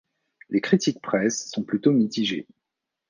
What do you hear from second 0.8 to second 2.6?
presse sont plutôt mitigées.